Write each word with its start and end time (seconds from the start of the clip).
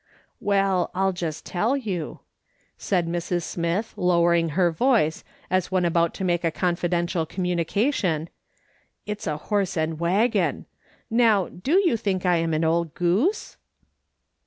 "I'll 0.51 1.13
just 1.13 1.45
tell 1.45 1.77
you," 1.77 2.21
said 2.75 3.07
Mrs. 3.07 3.43
Smith, 3.43 3.93
lowering 3.95 4.49
her 4.57 4.71
voice, 4.71 5.23
as 5.51 5.71
one 5.71 5.85
about 5.85 6.15
to 6.15 6.23
niake 6.23 6.43
a 6.43 6.49
confidential 6.49 7.27
communi 7.27 7.67
cation;" 7.67 8.27
it's 9.05 9.27
a 9.27 9.37
horse 9.37 9.77
and 9.77 9.99
waggon. 9.99 10.65
Now, 11.11 11.49
do 11.49 11.73
you 11.87 11.97
think 11.97 12.25
I'm 12.25 12.51
an 12.55 12.63
old 12.63 12.95
goose 12.95 13.57